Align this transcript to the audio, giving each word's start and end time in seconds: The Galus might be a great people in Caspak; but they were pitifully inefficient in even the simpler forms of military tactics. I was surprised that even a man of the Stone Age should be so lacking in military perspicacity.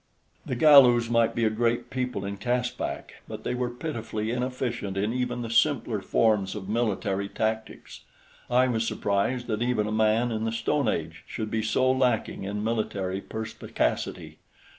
The 0.47 0.55
Galus 0.55 1.11
might 1.11 1.35
be 1.35 1.45
a 1.45 1.51
great 1.51 1.91
people 1.91 2.25
in 2.25 2.37
Caspak; 2.37 3.21
but 3.27 3.43
they 3.43 3.53
were 3.53 3.69
pitifully 3.69 4.31
inefficient 4.31 4.97
in 4.97 5.13
even 5.13 5.43
the 5.43 5.49
simpler 5.51 6.01
forms 6.01 6.55
of 6.55 6.67
military 6.67 7.29
tactics. 7.29 7.99
I 8.49 8.67
was 8.67 8.87
surprised 8.87 9.45
that 9.45 9.61
even 9.61 9.85
a 9.85 9.91
man 9.91 10.31
of 10.31 10.43
the 10.43 10.51
Stone 10.51 10.87
Age 10.87 11.23
should 11.27 11.51
be 11.51 11.61
so 11.61 11.91
lacking 11.91 12.45
in 12.45 12.63
military 12.63 13.21
perspicacity. 13.21 14.39